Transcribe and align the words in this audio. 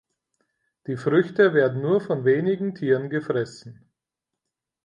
Die 0.87 0.97
Früchte 0.97 1.53
werden 1.53 1.83
nur 1.83 2.01
von 2.01 2.25
wenigen 2.25 2.73
Tieren 2.73 3.11
gefressen. 3.11 3.87